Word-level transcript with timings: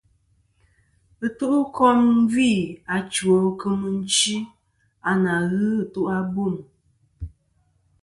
Ɨtu'kom 1.25 2.01
gvi 2.31 2.51
achwo 2.95 3.35
kɨ 3.59 3.69
achi 3.89 4.35
a 5.09 5.11
ǹà 5.23 5.35
ghɨ 5.51 5.67
ɨtu' 5.81 5.83
ɨtu'abûm. 5.85 6.55